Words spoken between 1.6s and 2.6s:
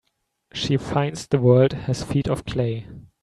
has feet of